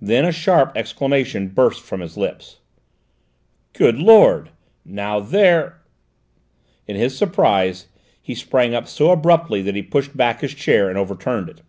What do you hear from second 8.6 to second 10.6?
up so abruptly that he pushed back his